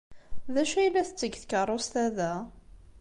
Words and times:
D 0.53 0.55
acu 0.61 0.75
ay 0.77 0.89
la 0.93 1.07
tetteg 1.07 1.33
tkeṛṛust-a 1.41 2.05
da? 2.17 2.33